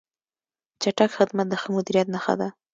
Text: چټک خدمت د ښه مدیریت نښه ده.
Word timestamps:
چټک 0.81 1.11
خدمت 1.17 1.47
د 1.49 1.53
ښه 1.61 1.69
مدیریت 1.75 2.07
نښه 2.13 2.33
ده. 2.39 2.47